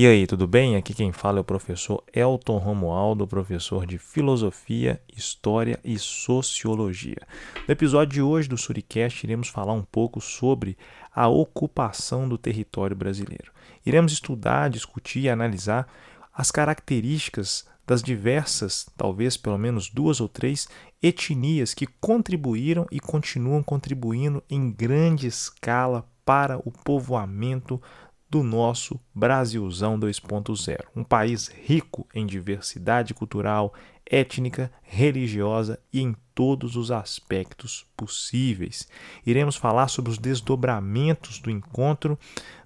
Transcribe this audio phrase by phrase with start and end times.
[0.00, 0.76] E aí, tudo bem?
[0.76, 7.18] Aqui quem fala é o professor Elton Romualdo, professor de Filosofia, História e Sociologia.
[7.68, 10.78] No episódio de hoje do Suricast, iremos falar um pouco sobre
[11.14, 13.52] a ocupação do território brasileiro.
[13.84, 15.86] Iremos estudar, discutir e analisar
[16.32, 20.66] as características das diversas, talvez pelo menos duas ou três,
[21.02, 27.82] etnias que contribuíram e continuam contribuindo em grande escala para o povoamento
[28.30, 33.74] do nosso Brasilzão 2.0, um país rico em diversidade cultural,
[34.06, 38.88] étnica, religiosa e em todos os aspectos possíveis.
[39.26, 42.16] Iremos falar sobre os desdobramentos do encontro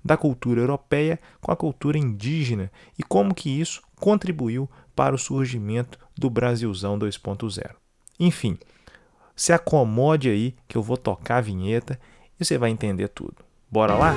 [0.04, 5.98] da cultura europeia com a cultura indígena e como que isso contribuiu para o surgimento
[6.16, 7.74] do Brasilzão 2.0.
[8.20, 8.58] Enfim,
[9.34, 11.98] se acomode aí que eu vou tocar a vinheta
[12.38, 13.36] e você vai entender tudo.
[13.70, 14.14] Bora lá?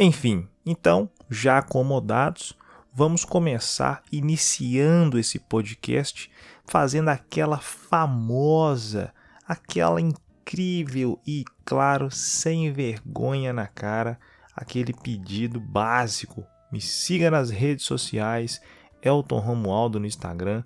[0.00, 2.56] Enfim, então, já acomodados,
[2.94, 6.30] vamos começar iniciando esse podcast
[6.64, 9.12] fazendo aquela famosa,
[9.44, 14.20] aquela incrível e, claro, sem vergonha na cara,
[14.54, 16.46] aquele pedido básico.
[16.70, 18.62] Me siga nas redes sociais,
[19.02, 20.62] Elton Romualdo no Instagram.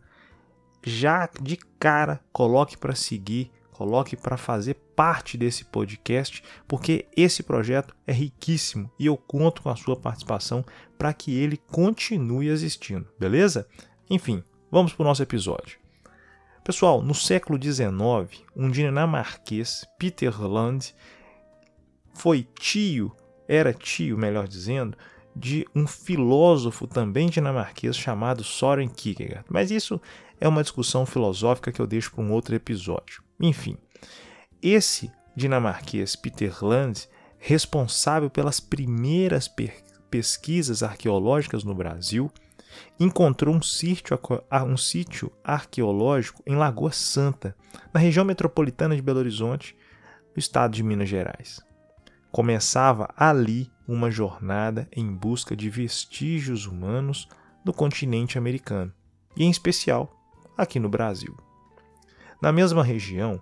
[0.84, 7.94] Já de cara, coloque para seguir coloque para fazer parte desse podcast, porque esse projeto
[8.06, 10.64] é riquíssimo e eu conto com a sua participação
[10.96, 13.66] para que ele continue existindo, beleza?
[14.08, 15.78] Enfim, vamos para o nosso episódio.
[16.62, 20.94] Pessoal, no século XIX, um dinamarquês, Peter Land,
[22.14, 23.10] foi tio,
[23.48, 24.96] era tio, melhor dizendo,
[25.34, 29.46] de um filósofo também dinamarquês chamado Soren Kierkegaard.
[29.48, 30.00] Mas isso
[30.40, 33.21] é uma discussão filosófica que eu deixo para um outro episódio.
[33.40, 33.76] Enfim,
[34.62, 37.08] esse dinamarquês Peter Land,
[37.38, 39.50] responsável pelas primeiras
[40.10, 42.30] pesquisas arqueológicas no Brasil,
[42.98, 44.18] encontrou um sítio,
[44.66, 47.56] um sítio arqueológico em Lagoa Santa,
[47.92, 49.76] na região metropolitana de Belo Horizonte,
[50.34, 51.60] no estado de Minas Gerais.
[52.30, 57.28] Começava ali uma jornada em busca de vestígios humanos
[57.64, 58.92] do continente americano,
[59.36, 60.10] e em especial
[60.56, 61.36] aqui no Brasil.
[62.42, 63.40] Na mesma região,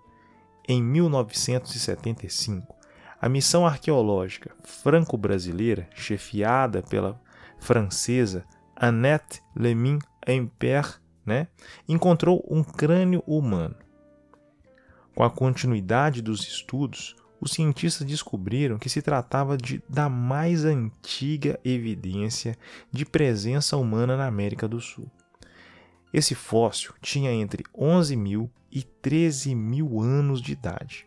[0.69, 2.77] em 1975,
[3.19, 7.19] a missão arqueológica franco-brasileira, chefiada pela
[7.59, 8.44] francesa
[8.77, 11.49] Annette Lemin Impert, né,
[11.89, 13.75] encontrou um crânio humano.
[15.15, 21.59] Com a continuidade dos estudos, os cientistas descobriram que se tratava de, da mais antiga
[21.65, 22.55] evidência
[22.93, 25.10] de presença humana na América do Sul.
[26.12, 31.06] Esse fóssil tinha entre 11 mil e 13 mil anos de idade.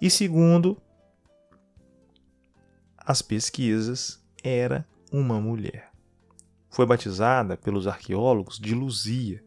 [0.00, 0.80] E segundo
[2.96, 5.90] as pesquisas, era uma mulher.
[6.70, 9.42] Foi batizada pelos arqueólogos de Luzia.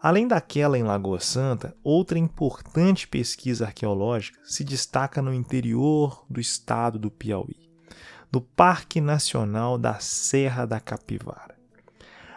[0.00, 6.98] Além daquela em Lagoa Santa, outra importante pesquisa arqueológica se destaca no interior do estado
[6.98, 7.70] do Piauí,
[8.30, 11.53] no Parque Nacional da Serra da Capivara.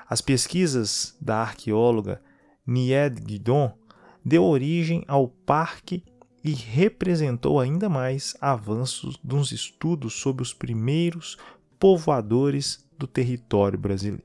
[0.09, 2.22] As pesquisas da arqueóloga
[2.66, 3.78] Nied Guidon
[4.23, 6.03] deu origem ao parque
[6.44, 11.38] e representou ainda mais avanços dos estudos sobre os primeiros
[11.78, 14.23] povoadores do território brasileiro.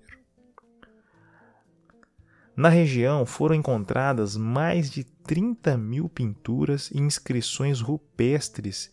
[2.54, 8.90] Na região foram encontradas mais de 30 mil pinturas e inscrições rupestres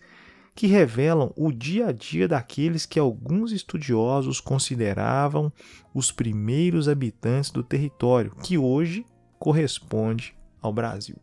[0.59, 5.49] que revelam o dia a dia daqueles que alguns estudiosos consideravam
[5.93, 9.05] os primeiros habitantes do território, que hoje
[9.39, 11.15] corresponde ao Brasil.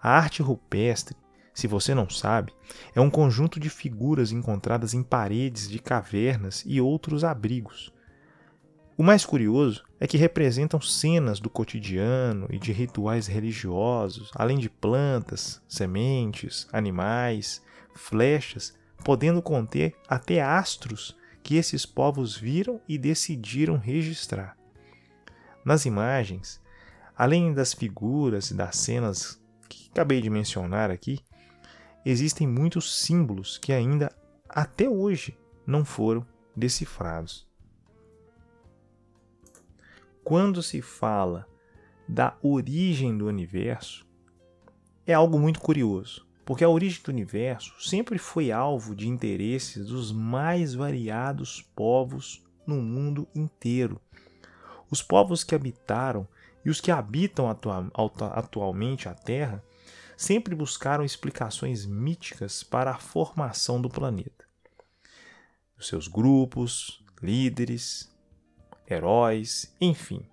[0.00, 1.16] A arte rupestre,
[1.52, 2.52] se você não sabe,
[2.94, 7.92] é um conjunto de figuras encontradas em paredes de cavernas e outros abrigos.
[8.96, 14.70] O mais curioso é que representam cenas do cotidiano e de rituais religiosos, além de
[14.70, 17.60] plantas, sementes, animais,
[17.96, 24.56] flechas, podendo conter até astros que esses povos viram e decidiram registrar.
[25.64, 26.60] Nas imagens,
[27.16, 31.20] além das figuras e das cenas que acabei de mencionar aqui,
[32.04, 34.10] existem muitos símbolos que ainda
[34.48, 37.46] até hoje não foram decifrados.
[40.24, 41.46] Quando se fala
[42.08, 44.04] da origem do universo,
[45.06, 50.12] é algo muito curioso porque a origem do universo sempre foi alvo de interesses dos
[50.12, 54.00] mais variados povos no mundo inteiro.
[54.88, 56.26] Os povos que habitaram
[56.64, 57.90] e os que habitam atua
[58.32, 59.62] atualmente a Terra
[60.16, 64.46] sempre buscaram explicações míticas para a formação do planeta.
[65.76, 68.08] Os seus grupos, líderes,
[68.88, 70.24] heróis, enfim.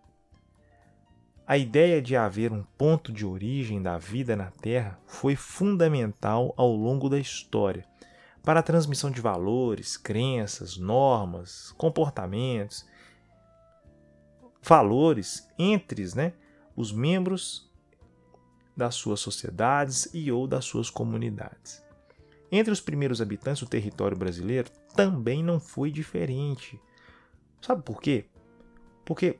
[1.45, 6.71] A ideia de haver um ponto de origem da vida na Terra foi fundamental ao
[6.71, 7.85] longo da história
[8.41, 12.85] para a transmissão de valores, crenças, normas, comportamentos,
[14.61, 16.33] valores entre né,
[16.77, 17.69] os membros
[18.75, 21.83] das suas sociedades e ou das suas comunidades.
[22.49, 26.79] Entre os primeiros habitantes do território brasileiro também não foi diferente.
[27.61, 28.25] Sabe por quê?
[29.03, 29.39] Porque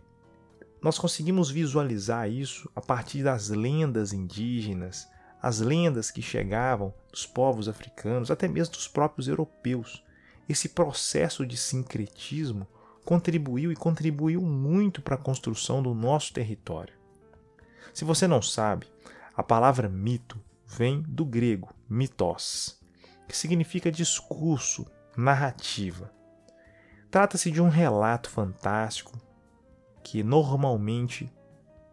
[0.84, 5.08] nós conseguimos visualizar isso a partir das lendas indígenas,
[5.42, 10.04] as lendas que chegavam dos povos africanos, até mesmo dos próprios europeus.
[10.48, 12.68] Esse processo de sincretismo
[13.06, 16.94] contribuiu e contribuiu muito para a construção do nosso território.
[17.94, 18.86] Se você não sabe,
[19.34, 20.38] a palavra mito
[20.68, 22.78] vem do grego mitos,
[23.28, 24.86] que significa discurso,
[25.16, 26.12] narrativa.
[27.10, 29.18] Trata-se de um relato fantástico
[30.04, 31.32] que normalmente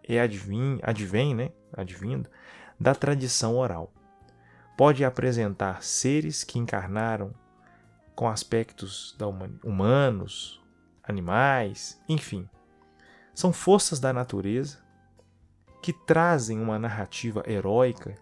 [0.02, 2.28] é advém, advém, né, advindo
[2.78, 3.92] da tradição oral.
[4.76, 7.32] Pode apresentar seres que encarnaram
[8.14, 9.16] com aspectos
[9.62, 10.60] humanos,
[11.02, 12.48] animais, enfim.
[13.34, 14.78] São forças da natureza
[15.82, 18.14] que trazem uma narrativa heróica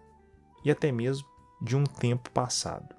[0.63, 1.27] e até mesmo
[1.61, 2.98] de um tempo passado.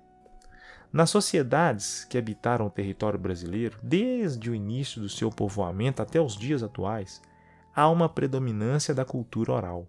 [0.92, 6.36] Nas sociedades que habitaram o território brasileiro, desde o início do seu povoamento até os
[6.36, 7.22] dias atuais,
[7.74, 9.86] há uma predominância da cultura oral.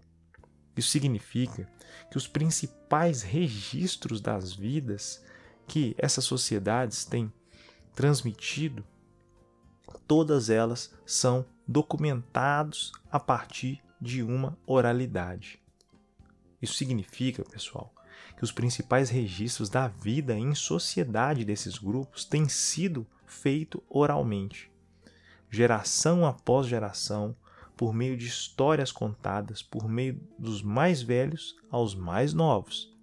[0.78, 1.68] Isso significa
[2.10, 5.24] que os principais registros das vidas
[5.68, 7.34] que essas sociedades têm
[7.96, 8.86] transmitido,
[10.08, 15.60] todas elas são documentados a partir de uma oralidade.
[16.62, 17.92] Isso significa, pessoal,
[18.38, 24.72] que os principais registros da vida em sociedade desses grupos têm sido feito oralmente,
[25.50, 27.36] geração após geração,
[27.76, 32.96] por meio de histórias contadas por meio dos mais velhos aos mais novos.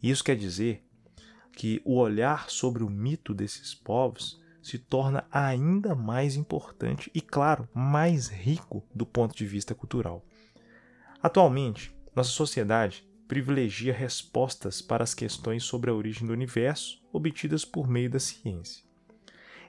[0.00, 0.84] Isso quer dizer
[1.52, 7.68] que o olhar sobre o mito desses povos se torna ainda mais importante e, claro,
[7.74, 10.24] mais rico do ponto de vista cultural.
[11.20, 17.86] Atualmente, nossa sociedade privilegia respostas para as questões sobre a origem do universo obtidas por
[17.86, 18.82] meio da ciência.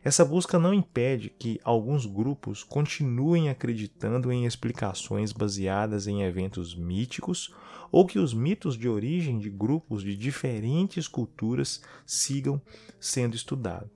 [0.01, 7.53] Essa busca não impede que alguns grupos continuem acreditando em explicações baseadas em eventos míticos
[7.91, 12.61] ou que os mitos de origem de grupos de diferentes culturas sigam
[12.97, 13.89] sendo estudados.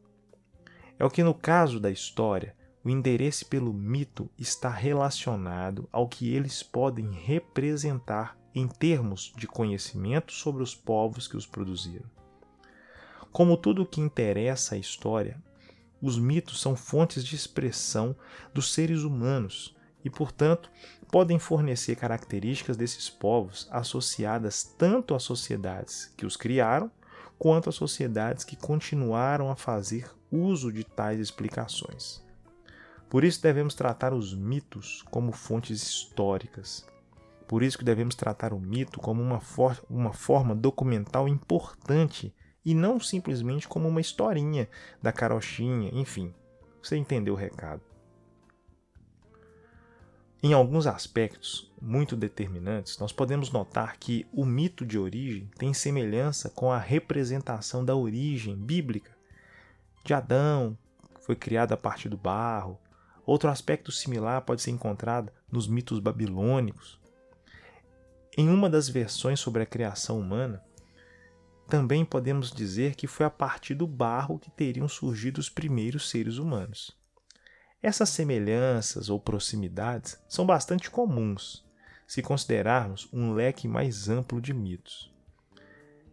[0.99, 2.53] É o que, no caso da história,
[2.83, 10.33] o interesse pelo mito está relacionado ao que eles podem representar em termos de conhecimento
[10.33, 12.05] sobre os povos que os produziram.
[13.31, 15.41] Como tudo o que interessa à história,
[16.01, 18.15] os mitos são fontes de expressão
[18.53, 20.69] dos seres humanos e, portanto,
[21.09, 26.91] podem fornecer características desses povos associadas tanto às sociedades que os criaram,
[27.39, 32.23] quanto às sociedades que continuaram a fazer uso de tais explicações.
[33.13, 36.83] Por isso devemos tratar os mitos como fontes históricas.
[37.47, 42.33] Por isso que devemos tratar o mito como uma, for uma forma documental importante
[42.65, 44.67] e não simplesmente como uma historinha
[44.99, 46.33] da carochinha, enfim.
[46.81, 47.83] Você entendeu o recado.
[50.41, 56.49] Em alguns aspectos muito determinantes, nós podemos notar que o mito de origem tem semelhança
[56.49, 59.15] com a representação da origem bíblica
[60.03, 60.75] de Adão,
[61.13, 62.79] que foi criado a partir do barro.
[63.25, 66.99] Outro aspecto similar pode ser encontrado nos mitos babilônicos.
[68.37, 70.63] Em uma das versões sobre a criação humana,
[71.67, 76.37] também podemos dizer que foi a partir do barro que teriam surgido os primeiros seres
[76.37, 76.97] humanos.
[77.81, 81.63] Essas semelhanças ou proximidades são bastante comuns
[82.07, 85.11] se considerarmos um leque mais amplo de mitos.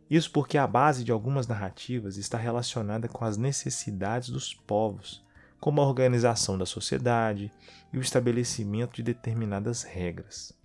[0.08, 5.24] Isso porque a base de algumas narrativas está relacionada com as necessidades dos povos,
[5.60, 7.52] como a organização da sociedade
[7.92, 10.58] e o estabelecimento de determinadas regras.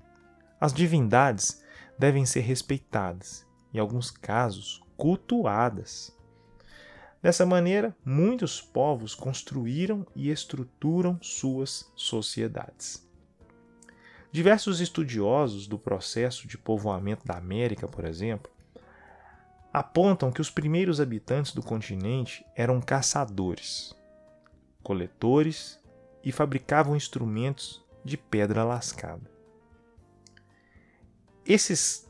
[0.60, 1.62] As divindades
[2.00, 6.16] devem ser respeitadas, em alguns casos, cultuadas.
[7.22, 13.06] Dessa maneira, muitos povos construíram e estruturam suas sociedades.
[14.32, 18.52] Diversos estudiosos do processo de povoamento da América, por exemplo,
[19.72, 23.96] apontam que os primeiros habitantes do continente eram caçadores,
[24.86, 25.80] coletores
[26.24, 29.32] e fabricavam instrumentos de pedra lascada.
[31.44, 32.06] Esses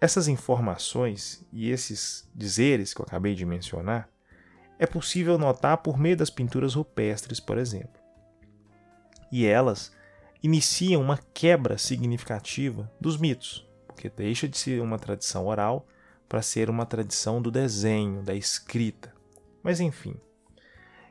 [0.00, 4.08] essas informações e esses dizeres que eu acabei de mencionar
[4.78, 8.00] é possível notar por meio das pinturas rupestres, por exemplo.
[9.30, 9.92] E elas
[10.42, 15.86] iniciam uma quebra significativa dos mitos, porque deixa de ser uma tradição oral
[16.26, 19.12] para ser uma tradição do desenho, da escrita.
[19.62, 20.16] Mas enfim,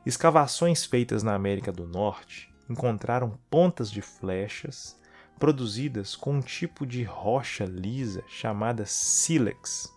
[0.09, 4.99] escavações feitas na América do Norte encontraram pontas de flechas
[5.39, 9.87] produzidas com um tipo de rocha lisa chamada sílex.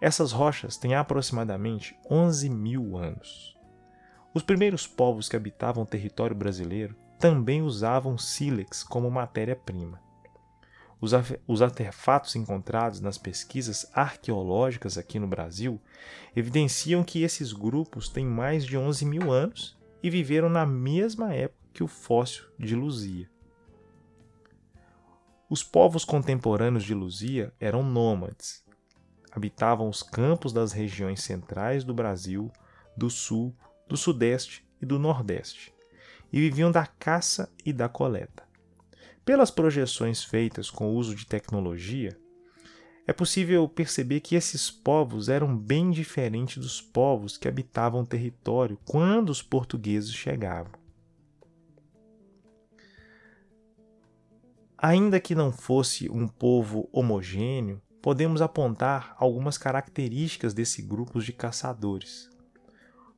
[0.00, 3.56] Essas rochas têm aproximadamente 11 mil anos.
[4.32, 10.00] Os primeiros povos que habitavam o território brasileiro também usavam sílex como matéria-prima.
[11.00, 11.12] Os,
[11.46, 15.80] os artefatos encontrados nas pesquisas arqueológicas aqui no Brasil
[16.34, 21.58] evidenciam que esses grupos têm mais de 11 mil anos e viveram na mesma época
[21.72, 23.30] que o fóssil de Luzia.
[25.48, 28.64] Os povos contemporâneos de Luzia eram nômades.
[29.30, 32.50] Habitavam os campos das regiões centrais do Brasil,
[32.96, 33.54] do sul,
[33.86, 35.72] do sudeste e do nordeste,
[36.32, 38.47] e viviam da caça e da coleta.
[39.28, 42.18] Pelas projeções feitas com o uso de tecnologia,
[43.06, 48.78] é possível perceber que esses povos eram bem diferentes dos povos que habitavam o território
[48.86, 50.72] quando os portugueses chegavam.
[54.78, 62.30] Ainda que não fosse um povo homogêneo, podemos apontar algumas características desse grupo de caçadores.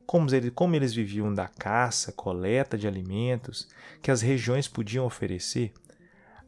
[0.04, 3.68] Como eles, como eles viviam da caça, coleta de alimentos
[4.02, 5.72] que as regiões podiam oferecer,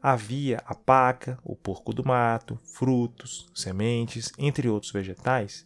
[0.03, 5.65] havia a paca, o porco do mato, frutos, sementes, entre outros vegetais.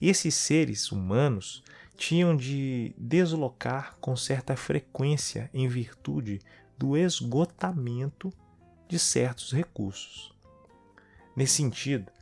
[0.00, 1.64] Esses seres humanos
[1.96, 6.38] tinham de deslocar com certa frequência em virtude
[6.76, 8.32] do esgotamento
[8.86, 10.32] de certos recursos.
[11.34, 12.12] Nesse sentido,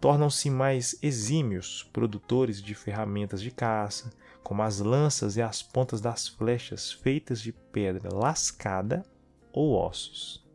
[0.00, 4.10] tornam-se mais exímios produtores de ferramentas de caça,
[4.42, 9.04] como as lanças e as pontas das flechas feitas de pedra lascada
[9.52, 10.45] ou ossos.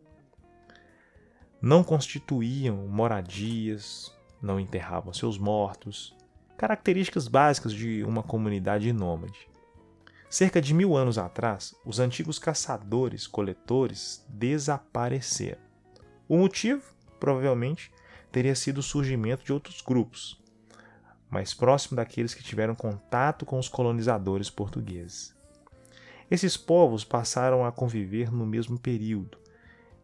[1.62, 6.15] Não constituíam moradias, não enterravam seus mortos,
[6.58, 9.48] características básicas de uma comunidade nômade.
[10.27, 15.62] Cerca de mil anos atrás, os antigos caçadores-coletores desapareceram.
[16.27, 16.82] O motivo,
[17.20, 17.91] provavelmente,
[18.32, 20.41] teria sido o surgimento de outros grupos,
[21.30, 25.36] mais próximo daqueles que tiveram contato com os colonizadores portugueses.
[26.30, 29.40] Esses povos passaram a conviver no mesmo período,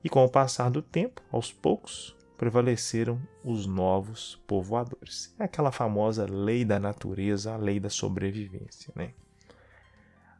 [0.03, 5.33] e com o passar do tempo, aos poucos, prevaleceram os novos povoadores.
[5.39, 9.13] É aquela famosa lei da natureza, a lei da sobrevivência, né?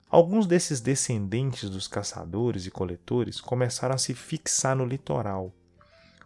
[0.10, 5.52] Alguns desses descendentes dos caçadores e coletores começaram a se fixar no litoral,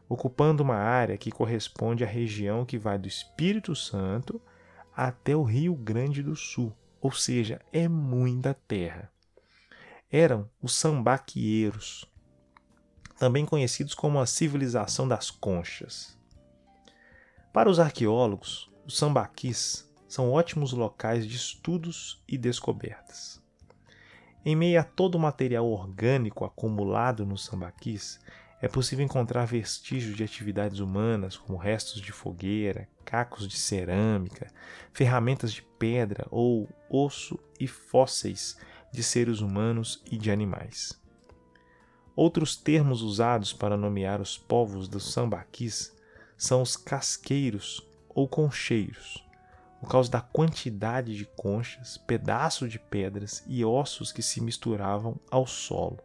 [0.08, 4.40] ocupando uma área que corresponde à região que vai do Espírito Santo
[4.96, 9.12] até o Rio Grande do Sul, ou seja, é muita terra.
[10.12, 12.06] Eram os sambaquieiros,
[13.22, 16.18] também conhecidos como a civilização das conchas.
[17.54, 23.40] Para os arqueólogos, os sambaquis são ótimos locais de estudos e descobertas.
[24.44, 28.20] Em meio a todo o material orgânico acumulado nos sambaquis,
[28.60, 34.52] é possível encontrar vestígios de atividades humanas, como restos de fogueira, cacos de cerâmica,
[34.92, 38.58] ferramentas de pedra ou osso e fósseis
[38.92, 41.00] de seres humanos e de animais.
[42.16, 45.96] Outros termos usados para nomear os povos dos sambaquis
[46.38, 49.26] são os casqueiros ou concheiros,
[49.80, 55.48] por causa da quantidade de conchas, pedaços de pedras e ossos que se misturavam ao
[55.48, 56.00] solo.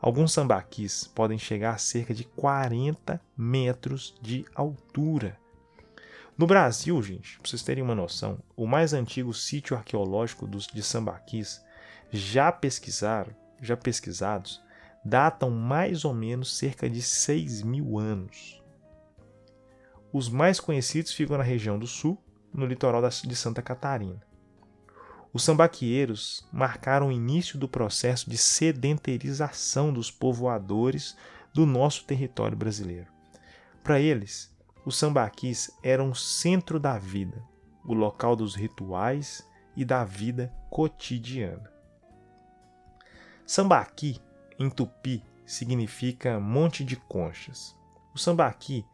[0.00, 5.38] Alguns sambaquis podem chegar a cerca de 40 metros de altura.
[6.36, 10.84] No Brasil, gente, para vocês terem uma noção, o mais antigo sítio arqueológico dos, de
[10.84, 11.60] sambaquis
[12.12, 14.62] já pesquisaram, já pesquisados,
[15.04, 18.62] datam mais ou menos cerca de 6 mil anos.
[20.12, 24.22] Os mais conhecidos ficam na região do sul, no litoral de Santa Catarina.
[25.32, 31.16] Os sambaqueiros marcaram o início do processo de sedentarização dos povoadores
[31.52, 33.06] do nosso território brasileiro.
[33.84, 37.42] Para eles, os sambaquis eram o centro da vida,
[37.84, 41.70] o local dos rituais e da vida cotidiana.
[43.46, 44.20] Sambaqui,
[44.58, 47.76] em tupi, significa monte de conchas.
[48.14, 48.84] O sambaqui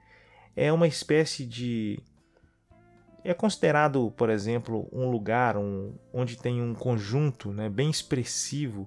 [0.55, 2.01] é uma espécie de
[3.25, 8.87] é considerado, por exemplo, um lugar um, onde tem um conjunto né, bem expressivo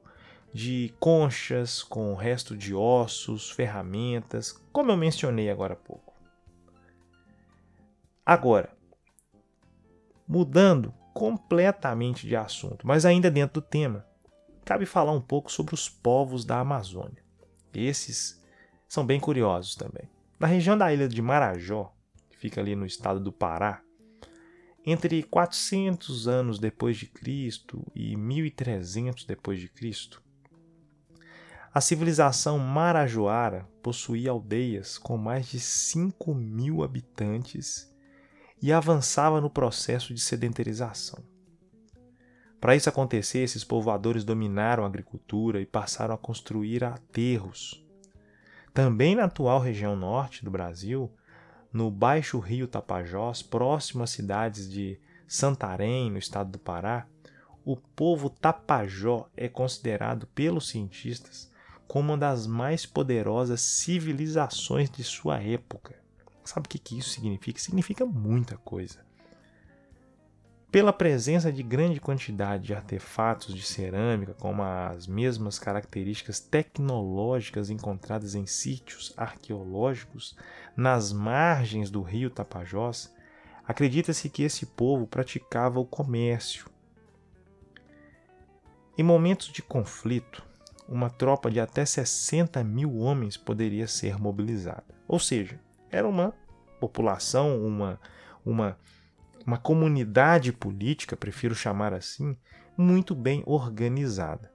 [0.54, 6.14] de conchas com resto de ossos, ferramentas, como eu mencionei agora há pouco.
[8.24, 8.70] Agora,
[10.28, 14.06] mudando completamente de assunto, mas ainda dentro do tema,
[14.68, 17.24] cabe falar um pouco sobre os povos da Amazônia.
[17.74, 18.44] Esses
[18.86, 20.10] são bem curiosos também.
[20.38, 21.94] Na região da ilha de Marajó,
[22.30, 23.82] que fica ali no estado do Pará,
[24.86, 30.22] entre 400 anos depois de Cristo e 1300 depois de Cristo,
[31.74, 37.90] a civilização marajoara possuía aldeias com mais de 5 mil habitantes
[38.62, 41.24] e avançava no processo de sedentarização.
[42.60, 47.86] Para isso acontecer, esses povoadores dominaram a agricultura e passaram a construir aterros.
[48.74, 51.12] Também na atual região norte do Brasil,
[51.72, 57.06] no baixo rio Tapajós, próximo às cidades de Santarém, no estado do Pará,
[57.64, 61.52] o povo Tapajó é considerado pelos cientistas
[61.88, 65.96] como uma das mais poderosas civilizações de sua época.
[66.44, 67.60] Sabe o que isso significa?
[67.60, 69.07] Significa muita coisa.
[70.70, 78.36] Pela presença de grande quantidade de artefatos de cerâmica, como as mesmas características tecnológicas encontradas
[78.36, 80.36] em sítios arqueológicos
[80.76, 83.14] nas margens do rio Tapajós,
[83.66, 86.70] acredita-se que esse povo praticava o comércio.
[88.98, 90.44] Em momentos de conflito,
[90.88, 94.84] uma tropa de até 60 mil homens poderia ser mobilizada.
[95.08, 95.60] Ou seja,
[95.90, 96.34] era uma
[96.80, 98.00] população, uma,
[98.46, 98.78] uma,
[99.48, 102.36] uma comunidade política, prefiro chamar assim,
[102.78, 104.52] muito bem organizada.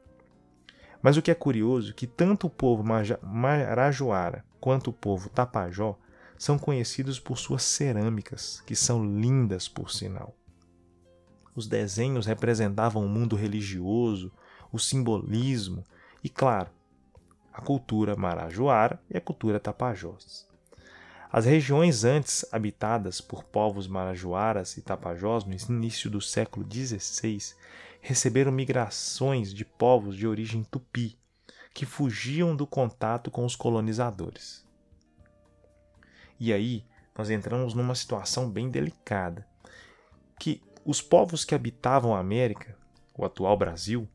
[1.00, 2.84] Mas o que é curioso é que tanto o povo
[3.22, 5.99] Marajoara quanto o povo Tapajó
[6.37, 10.37] são conhecidos por suas cerâmicas, que são lindas por sinal.
[11.56, 14.30] Os desenhos representavam o mundo religioso,
[14.70, 15.84] o simbolismo
[16.22, 16.70] e, claro,
[17.50, 20.52] a cultura marajoara e a cultura tapajós.
[21.33, 27.55] As regiões antes habitadas por povos marajoaras e tapajós no início do século XVI
[28.03, 31.18] receberam migrações de povos de origem tupi,
[31.73, 34.62] que fugiam do contato com os colonizadores.
[36.38, 36.85] E aí
[37.16, 39.49] nós entramos numa situação bem delicada,
[40.38, 42.77] que os povos que habitavam a América,
[43.16, 44.07] o atual Brasil,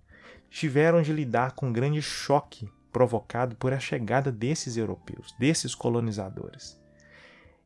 [0.52, 6.77] tiveram de lidar com um grande choque provocado por a chegada desses europeus, desses colonizadores.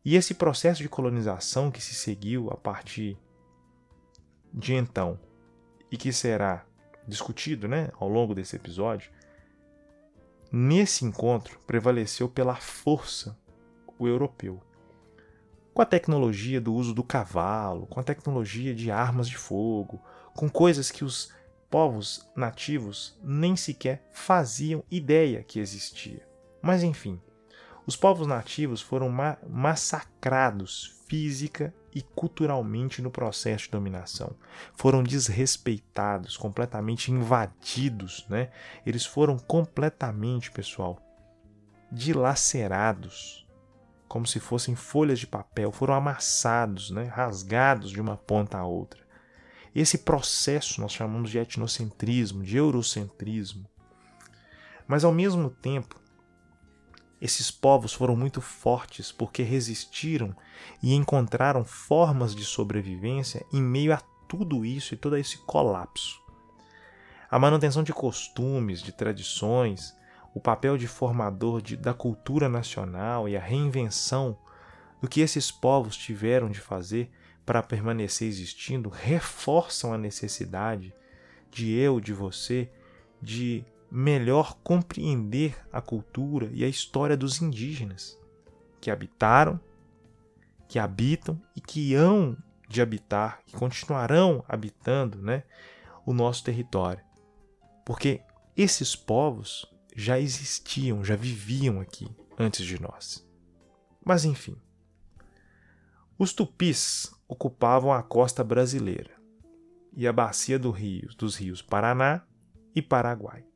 [0.04, 3.18] E esse processo de colonização que se seguiu a partir
[4.54, 5.20] de então
[5.92, 6.66] e que será
[7.08, 9.12] discutido né, ao longo desse episódio,
[10.52, 13.38] nesse encontro prevaleceu pela força
[14.00, 14.62] o europeu.
[15.74, 20.02] Com a tecnologia do uso do cavalo, com a tecnologia de armas de fogo,
[20.36, 21.32] com coisas que os
[21.70, 26.28] povos nativos nem sequer faziam ideia que existia.
[26.62, 27.22] Mas enfim,
[27.91, 34.34] os povos nativos foram ma massacrados física e culturalmente no processo de dominação.
[34.77, 38.49] Foram desrespeitados, completamente invadidos, né?
[38.86, 41.01] Eles foram completamente, pessoal,
[41.91, 43.45] dilacerados,
[44.08, 47.04] como se fossem folhas de papel, foram amassados, né?
[47.04, 49.01] rasgados de uma ponta a outra.
[49.75, 53.69] Esse processo nós chamamos de etnocentrismo, de eurocentrismo.
[54.88, 56.01] Mas ao mesmo tempo,
[57.22, 60.36] esses povos foram muito fortes porque resistiram
[60.82, 66.20] e encontraram formas de sobrevivência em meio a tudo isso e todo esse colapso.
[67.30, 69.96] A manutenção de costumes, de tradições,
[70.34, 74.38] o papel de formador de, da cultura nacional e a reinvenção
[75.00, 77.12] do que esses povos tiveram de fazer
[77.46, 80.94] para permanecer existindo reforçam a necessidade
[81.52, 82.70] de eu, de você,
[83.22, 88.17] de melhor compreender a cultura e a história dos indígenas
[88.80, 89.60] que habitaram,
[90.67, 92.38] que habitam e que hão
[92.69, 95.43] de habitar, que continuarão habitando né,
[96.06, 97.04] o nosso território.
[97.86, 98.21] Porque
[98.56, 102.08] esses povos já existiam, já viviam aqui
[102.39, 103.27] antes de nós.
[104.06, 104.56] Mas enfim,
[106.17, 109.12] os tupis ocupavam a costa brasileira
[109.93, 112.23] e a bacia do rio, dos rios Paraná
[112.73, 113.51] e Paraguai.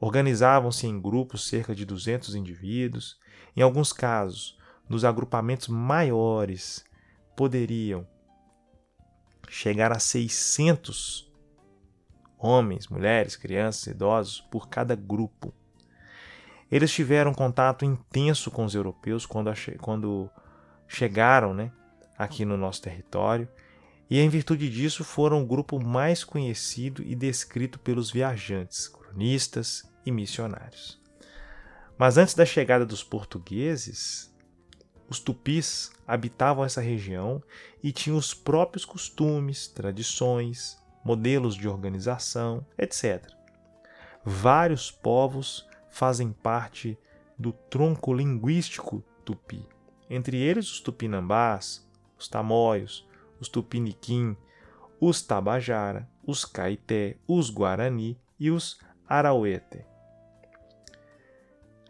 [0.00, 3.18] Organizavam-se em grupos cerca de 200 indivíduos,
[3.56, 4.56] em alguns casos,
[4.88, 6.84] nos agrupamentos maiores,
[7.36, 8.06] poderiam
[9.48, 11.32] chegar a 600
[12.38, 15.52] homens, mulheres, crianças, idosos por cada grupo.
[16.70, 20.30] Eles tiveram contato intenso com os europeus quando, quando
[20.86, 21.72] chegaram né,
[22.16, 23.48] aqui no nosso território,
[24.10, 30.12] e em virtude disso foram o grupo mais conhecido e descrito pelos viajantes, cronistas e
[30.12, 30.98] missionários.
[31.98, 34.32] Mas antes da chegada dos portugueses,
[35.08, 37.42] Os tupis habitavam essa região
[37.82, 43.26] e tinham os próprios costumes, tradições, modelos de organização, etc.
[44.22, 46.98] Vários povos fazem parte
[47.38, 49.66] do tronco linguístico tupi,
[50.10, 53.08] entre eles os tupinambás, os tamoios,
[53.40, 54.36] os tupiniquim,
[55.00, 59.86] os tabajara, os caeté, os guarani e os arauete.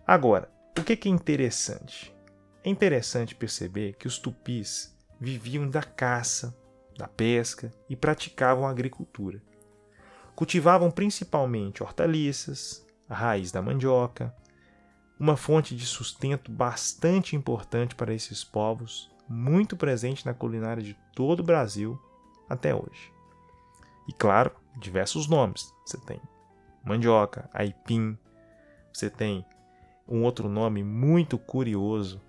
[0.09, 2.17] Agora, o que é interessante?
[2.65, 6.57] É interessante perceber que os tupis viviam da caça,
[6.97, 9.43] da pesca e praticavam agricultura.
[10.35, 14.35] Cultivavam principalmente hortaliças, a raiz da mandioca,
[15.21, 21.41] uma fonte de sustento bastante importante para esses povos, muito presente na culinária de todo
[21.41, 22.01] o Brasil
[22.49, 23.13] até hoje.
[24.09, 25.71] E claro, diversos nomes.
[25.85, 26.19] Você tem
[26.83, 28.17] mandioca, aipim,
[28.91, 29.45] você tem
[30.09, 32.21] um outro nome muito curioso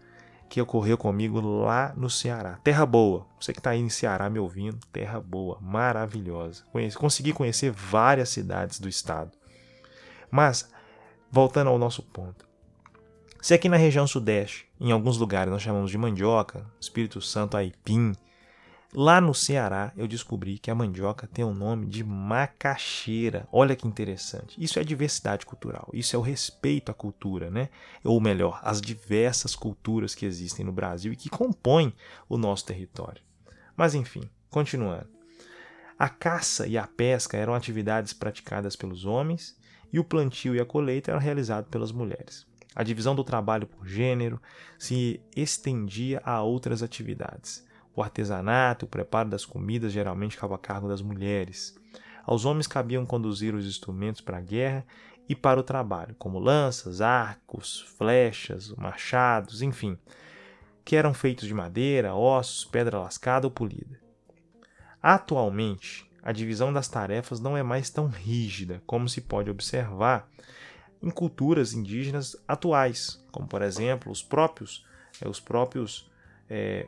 [0.50, 2.60] que ocorreu comigo lá no Ceará.
[2.64, 3.26] Terra Boa.
[3.40, 6.64] Você que está aí em Ceará me ouvindo, Terra Boa, maravilhosa.
[6.72, 9.32] Conheci, consegui conhecer várias cidades do estado.
[10.32, 10.70] Mas,
[11.32, 12.48] voltando ao nosso ponto.
[13.42, 18.14] Se aqui na região sudeste, em alguns lugares nós chamamos de mandioca, Espírito Santo aipim,
[18.92, 23.48] Lá no Ceará, eu descobri que a mandioca tem o nome de macaxeira.
[23.52, 24.62] Olha que interessante.
[24.62, 25.88] Isso é diversidade cultural.
[25.94, 27.70] Isso é o respeito à cultura, né?
[28.04, 31.94] Ou melhor, as diversas culturas que existem no Brasil e que compõem
[32.28, 33.22] o nosso território.
[33.78, 35.08] Mas enfim, continuando.
[35.98, 39.56] A caça e a pesca eram atividades praticadas pelos homens
[39.94, 42.48] e o plantio e a colheita eram realizados pelas mulheres.
[42.74, 44.42] A divisão do trabalho por gênero
[44.80, 47.68] se estendia a outras atividades.
[48.00, 51.78] O artesanato, o preparo das comidas geralmente ficava a cargo das mulheres.
[52.24, 54.86] Aos homens cabiam conduzir os instrumentos para a guerra
[55.28, 59.98] e para o trabalho, como lanças, arcos, flechas, machados, enfim,
[60.86, 64.00] que eram feitos de madeira, ossos, pedra lascada ou polida.
[65.04, 70.26] Atualmente, a divisão das tarefas não é mais tão rígida como se pode observar
[71.04, 74.86] em culturas indígenas atuais, como por exemplo os próprios,
[75.20, 76.10] é, os próprios
[76.50, 76.88] é,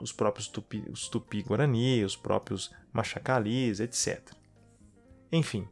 [0.00, 4.32] os próprios tupi, os tupi-guarani, os próprios machacalis, etc.
[5.30, 5.68] Enfim,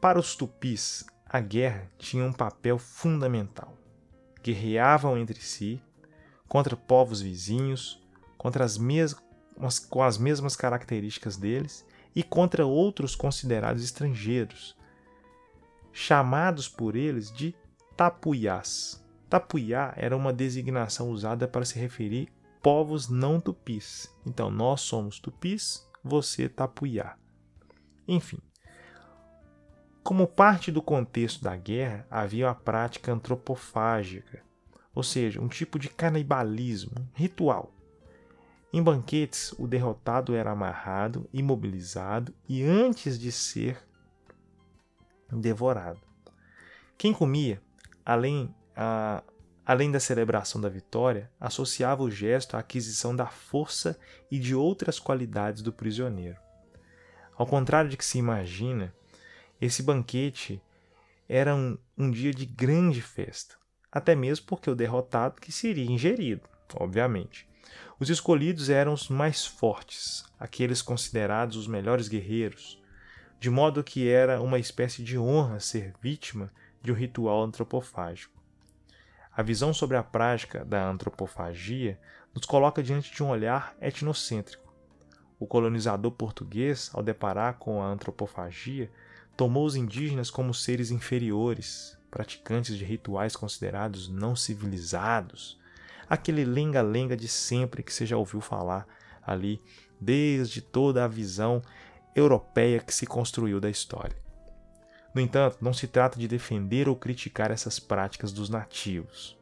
[0.00, 3.76] para os tupis, a guerra tinha um papel fundamental.
[4.42, 5.82] Guerreavam entre si,
[6.46, 8.00] contra povos vizinhos,
[8.38, 14.76] contra as mesmas, com as mesmas características deles e contra outros considerados estrangeiros,
[15.92, 17.54] chamados por eles de
[17.96, 19.04] tapuiás.
[19.28, 22.28] Tapuiá era uma designação usada para se referir
[22.62, 24.12] povos não tupis.
[24.24, 27.16] Então, nós somos tupis, você tapuiá.
[28.08, 28.38] Enfim,
[30.02, 34.40] como parte do contexto da guerra, havia a prática antropofágica,
[34.94, 37.72] ou seja, um tipo de canibalismo, ritual.
[38.72, 43.78] Em banquetes, o derrotado era amarrado, imobilizado e antes de ser
[45.32, 46.00] devorado.
[46.96, 47.60] Quem comia,
[48.04, 49.22] além a,
[49.64, 53.98] além da celebração da vitória, associava o gesto à aquisição da força
[54.30, 56.36] e de outras qualidades do prisioneiro.
[57.36, 58.94] Ao contrário de que se imagina,
[59.60, 60.62] esse banquete
[61.28, 63.56] era um, um dia de grande festa,
[63.90, 66.42] até mesmo porque o derrotado que seria ingerido,
[66.74, 67.48] obviamente.
[67.98, 72.80] Os escolhidos eram os mais fortes, aqueles considerados os melhores guerreiros,
[73.40, 78.35] de modo que era uma espécie de honra ser vítima de um ritual antropofágico.
[79.36, 82.00] A visão sobre a prática da antropofagia
[82.34, 84.72] nos coloca diante de um olhar etnocêntrico.
[85.38, 88.90] O colonizador português, ao deparar com a antropofagia,
[89.36, 95.60] tomou os indígenas como seres inferiores, praticantes de rituais considerados não civilizados,
[96.08, 98.88] aquele lenga-lenga de sempre que você já ouviu falar
[99.20, 99.60] ali,
[100.00, 101.60] desde toda a visão
[102.14, 104.16] europeia que se construiu da história.
[105.16, 109.34] No entanto, não se trata de defender ou criticar essas práticas dos nativos,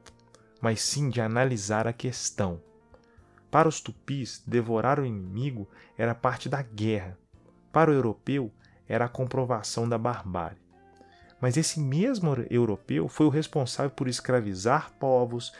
[0.60, 2.62] mas sim de analisar a questão.
[3.50, 7.18] Para os tupis, devorar o inimigo era parte da guerra.
[7.72, 8.52] Para o europeu,
[8.88, 10.62] era a comprovação da barbárie.
[11.40, 15.52] Mas esse mesmo europeu foi o responsável por escravizar povos,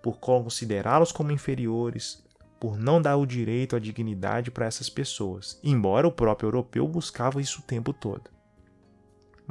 [0.00, 2.24] por considerá-los como inferiores,
[2.60, 7.40] por não dar o direito à dignidade para essas pessoas, embora o próprio europeu buscava
[7.40, 8.30] isso o tempo todo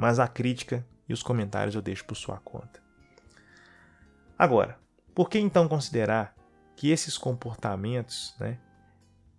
[0.00, 2.80] mas a crítica e os comentários eu deixo por sua conta.
[4.38, 4.78] Agora,
[5.14, 6.34] por que então considerar
[6.74, 8.58] que esses comportamentos né,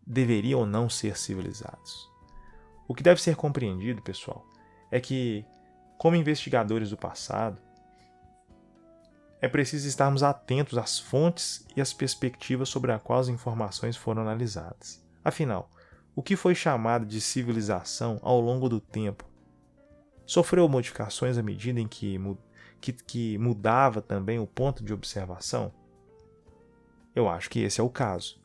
[0.06, 2.08] deveriam ou não ser civilizados?
[2.88, 4.46] O que deve ser compreendido, pessoal,
[4.92, 5.44] é que,
[5.98, 7.60] como investigadores do passado,
[9.42, 14.22] é preciso estarmos atentos às fontes e às perspectivas sobre as quais as informações foram
[14.22, 15.04] analisadas.
[15.26, 15.72] Afinal,
[16.16, 19.31] o que foi chamado de civilização ao longo do tempo
[20.32, 22.18] sofreu modificações à medida em que,
[22.80, 25.74] que, que mudava também o ponto de observação?
[27.14, 28.42] Eu acho que esse é o caso.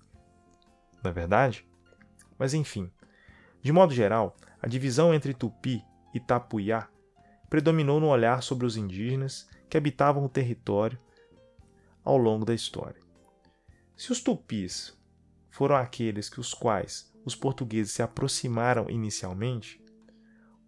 [1.00, 1.64] Não é verdade?
[2.36, 2.90] Mas enfim,
[3.62, 5.80] de modo geral, a divisão entre Tupi
[6.12, 6.88] e Tapuiá
[7.48, 10.98] predominou no olhar sobre os indígenas que habitavam o território
[12.02, 13.00] ao longo da história.
[13.96, 14.98] Se os tupis
[15.50, 19.80] foram aqueles que os quais os portugueses se aproximaram inicialmente,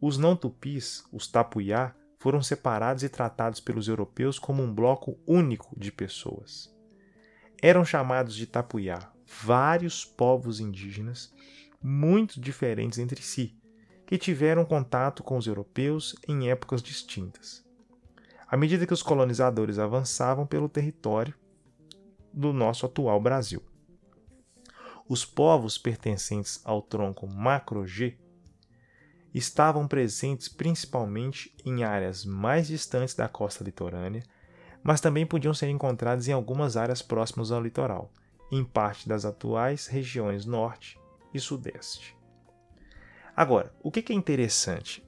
[0.00, 5.78] os não tupis, os tapuiá, foram separados e tratados pelos europeus como um bloco único
[5.78, 6.74] de pessoas.
[7.62, 11.32] Eram chamados de tapuiá vários povos indígenas
[11.82, 13.56] muito diferentes entre si,
[14.06, 17.64] que tiveram contato com os europeus em épocas distintas.
[18.48, 21.34] À medida que os colonizadores avançavam pelo território
[22.32, 23.62] do nosso atual Brasil.
[25.08, 28.18] Os povos pertencentes ao tronco Macro-G
[29.35, 34.23] estavam presentes principalmente em áreas mais distantes da costa litorânea,
[34.83, 38.11] mas também podiam ser encontrados em algumas áreas próximas ao litoral,
[38.51, 40.99] em parte das atuais regiões norte
[41.33, 42.17] e sudeste.
[43.37, 45.07] Agora, o que é interessante?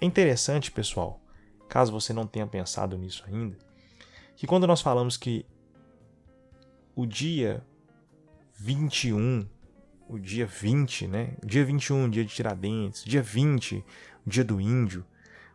[0.00, 1.20] É interessante, pessoal,
[1.68, 3.56] caso você não tenha pensado nisso ainda,
[4.34, 5.46] que quando nós falamos que
[6.94, 7.64] o dia
[8.54, 9.48] 21,
[10.12, 11.34] o dia 20, né?
[11.44, 13.84] Dia 21, dia de Tiradentes, dia 20,
[14.26, 15.04] dia do índio.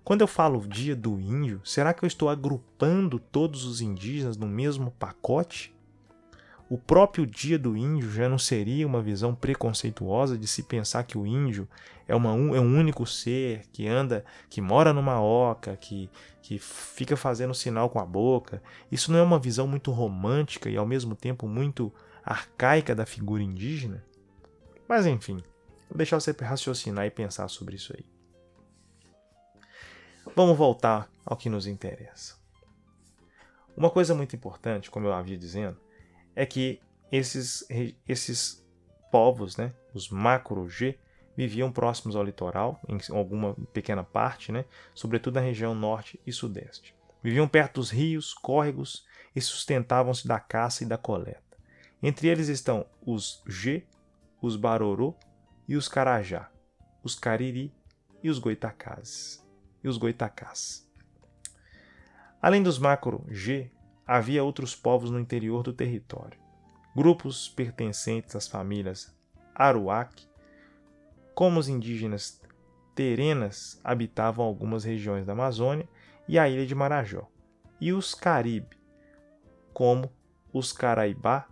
[0.04, 4.48] Quando eu falo dia do índio, será que eu estou agrupando todos os indígenas no
[4.48, 5.76] mesmo pacote?
[6.70, 11.18] o próprio dia do índio já não seria uma visão preconceituosa de se pensar que
[11.18, 11.68] o índio
[12.08, 16.10] é, uma, é um único ser que anda, que mora numa oca, que,
[16.42, 18.62] que fica fazendo sinal com a boca.
[18.92, 21.92] Isso não é uma visão muito romântica e ao mesmo tempo muito
[22.24, 24.04] arcaica da figura indígena?
[24.88, 25.44] Mas enfim,
[25.90, 28.06] vou deixar você raciocinar e pensar sobre isso aí.
[30.36, 32.36] Vamos voltar ao que nos interessa.
[33.76, 35.80] Uma coisa muito importante, como eu havia dizendo,
[36.36, 36.80] é que
[37.12, 37.66] esses,
[38.08, 38.66] esses
[39.12, 40.98] povos, né, os macro-G,
[41.36, 46.96] viviam próximos ao litoral, em alguma pequena parte, né, sobretudo na região norte e sudeste.
[47.22, 51.58] Viviam perto dos rios, córregos e sustentavam-se da caça e da coleta.
[52.02, 53.86] Entre eles estão os G,
[54.42, 55.16] os Barorô
[55.68, 56.50] e os Carajá,
[57.04, 57.74] os Cariri
[58.24, 59.46] e os Goitacazes.
[59.84, 60.90] E os Goitacás.
[62.42, 63.72] Além dos macro-G,
[64.06, 66.40] havia outros povos no interior do território.
[66.96, 69.16] Grupos pertencentes às famílias
[69.54, 70.28] Aruac,
[71.34, 72.42] como os indígenas
[72.96, 75.88] Terenas habitavam algumas regiões da Amazônia
[76.28, 77.28] e a ilha de Marajó,
[77.80, 78.76] e os Caribe,
[79.72, 80.12] como
[80.52, 81.48] os Caraibá,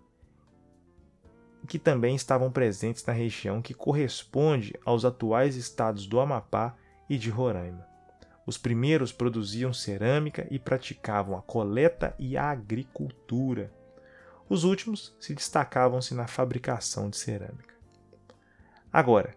[1.66, 6.76] que também estavam presentes na região que corresponde aos atuais estados do Amapá
[7.10, 7.86] e de Roraima.
[8.46, 13.74] Os primeiros produziam cerâmica e praticavam a coleta e a agricultura.
[14.48, 17.74] Os últimos se destacavam-se na fabricação de cerâmica.
[18.94, 19.36] Agora,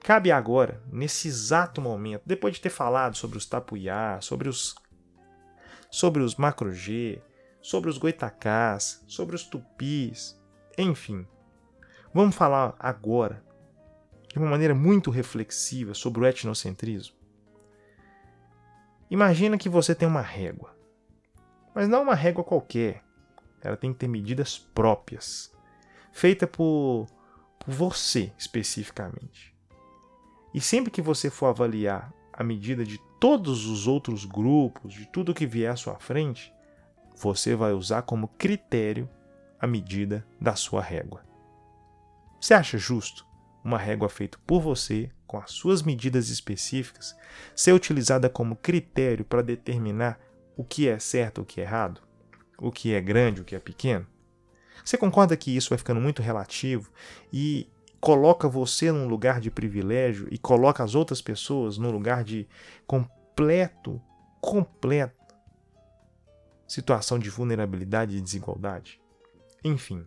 [0.00, 4.74] cabe agora, nesse exato momento, depois de ter falado sobre os tapuiá, sobre os
[5.88, 7.22] sobre os macro-G,
[7.62, 10.38] sobre os goitacás, sobre os tupis,
[10.76, 11.26] enfim.
[12.16, 13.44] Vamos falar agora,
[14.32, 17.14] de uma maneira muito reflexiva, sobre o etnocentrismo.
[19.10, 20.74] Imagina que você tem uma régua.
[21.74, 23.04] Mas não uma régua qualquer.
[23.60, 25.54] Ela tem que ter medidas próprias.
[26.10, 27.06] Feita por,
[27.58, 29.54] por você especificamente.
[30.54, 35.34] E sempre que você for avaliar a medida de todos os outros grupos, de tudo
[35.34, 36.50] que vier à sua frente,
[37.14, 39.06] você vai usar como critério
[39.60, 41.25] a medida da sua régua.
[42.40, 43.26] Você acha justo
[43.64, 47.16] uma régua feita por você, com as suas medidas específicas,
[47.54, 50.20] ser utilizada como critério para determinar
[50.56, 52.00] o que é certo, o que é errado,
[52.58, 54.06] o que é grande, o que é pequeno?
[54.84, 56.92] Você concorda que isso vai ficando muito relativo
[57.32, 57.68] e
[58.00, 62.46] coloca você num lugar de privilégio e coloca as outras pessoas num lugar de
[62.86, 64.00] completo,
[64.40, 65.16] completo
[66.68, 69.00] situação de vulnerabilidade e desigualdade?
[69.64, 70.06] Enfim.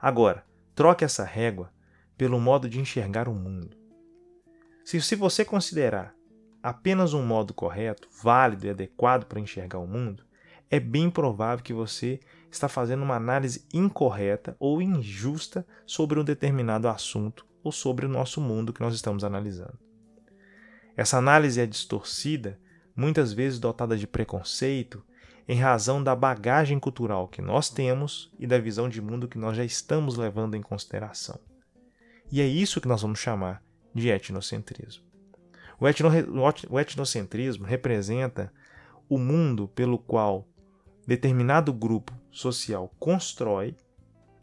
[0.00, 0.44] Agora,
[0.74, 1.72] troque essa régua
[2.16, 3.76] pelo modo de enxergar o mundo.
[4.84, 6.14] Se, se você considerar
[6.62, 10.24] apenas um modo correto, válido e adequado para enxergar o mundo,
[10.70, 16.88] é bem provável que você está fazendo uma análise incorreta ou injusta sobre um determinado
[16.88, 19.78] assunto ou sobre o nosso mundo que nós estamos analisando.
[20.96, 22.58] Essa análise é distorcida,
[22.94, 25.04] muitas vezes dotada de preconceito,
[25.46, 29.56] em razão da bagagem cultural que nós temos e da visão de mundo que nós
[29.56, 31.38] já estamos levando em consideração.
[32.32, 33.62] E é isso que nós vamos chamar
[33.94, 35.04] de etnocentrismo.
[35.78, 36.08] O, etno,
[36.70, 38.52] o etnocentrismo representa
[39.08, 40.48] o mundo pelo qual
[41.06, 43.76] determinado grupo social constrói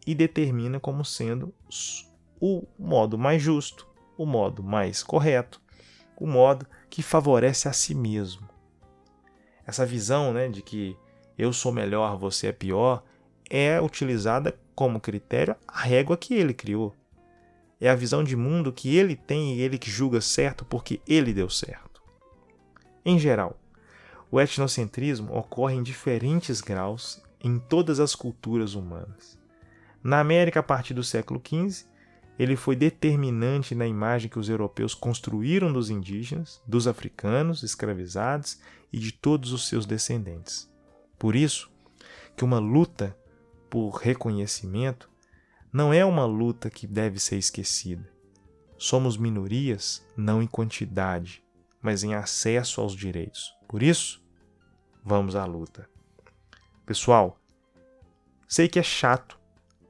[0.05, 1.53] e determina como sendo
[2.39, 3.87] o modo mais justo,
[4.17, 5.61] o modo mais correto,
[6.15, 8.50] o modo que favorece a si mesmo.
[9.65, 10.97] Essa visão né, de que
[11.37, 13.03] eu sou melhor, você é pior,
[13.49, 16.95] é utilizada como critério a régua que ele criou.
[17.79, 21.33] É a visão de mundo que ele tem e ele que julga certo porque ele
[21.33, 22.01] deu certo.
[23.03, 23.59] Em geral,
[24.29, 29.37] o etnocentrismo ocorre em diferentes graus em todas as culturas humanas.
[30.03, 31.85] Na América, a partir do século XV,
[32.39, 38.59] ele foi determinante na imagem que os europeus construíram dos indígenas, dos africanos escravizados
[38.91, 40.69] e de todos os seus descendentes.
[41.17, 41.71] Por isso,
[42.35, 43.17] que uma luta
[43.69, 45.09] por reconhecimento
[45.71, 48.09] não é uma luta que deve ser esquecida.
[48.77, 51.43] Somos minorias não em quantidade,
[51.81, 53.53] mas em acesso aos direitos.
[53.67, 54.21] Por isso,
[55.03, 55.89] vamos à luta.
[56.85, 57.39] Pessoal,
[58.47, 59.39] sei que é chato,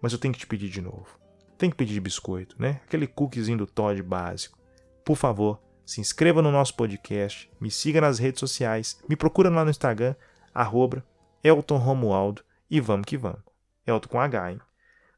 [0.02, 1.20] mas eu tenho que te pedir de novo.
[1.58, 2.82] Tem que pedir biscoito, né?
[2.84, 4.60] Aquele cookiezinho do Todd básico.
[5.06, 5.62] Por favor,
[5.92, 10.16] se inscreva no nosso podcast, me siga nas redes sociais, me procura lá no Instagram,
[10.54, 11.06] arroba
[11.44, 13.42] Elton Romualdo e vamos que vamos.
[13.86, 14.62] Elton com H, hein?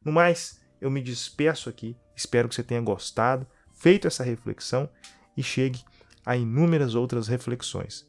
[0.04, 4.90] No mais, eu me despeço aqui, espero que você tenha gostado, feito essa reflexão
[5.38, 5.80] e chegue
[6.26, 8.08] a inúmeras outras reflexões.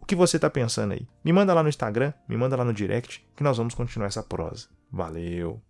[0.00, 1.08] O que você está pensando aí?
[1.24, 4.22] Me manda lá no Instagram, me manda lá no direct, que nós vamos continuar essa
[4.22, 4.68] prosa.
[4.88, 5.60] Valeu!